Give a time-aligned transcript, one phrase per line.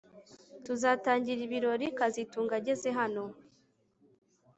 [0.65, 3.23] Tuzatangira ibirori kazitunga ageze hano